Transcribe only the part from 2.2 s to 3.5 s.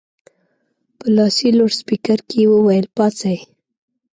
کې یې وویل پاڅئ.